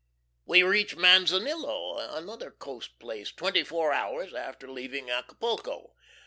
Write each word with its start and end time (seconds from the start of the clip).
We 0.45 0.63
reach 0.63 0.95
Manzanillo, 0.95 1.99
another 1.99 2.49
coast 2.49 2.97
place, 2.97 3.31
twenty 3.31 3.63
four 3.63 3.93
hours 3.93 4.33
after 4.33 4.67
leaving 4.67 5.11
Acapulco. 5.11 5.93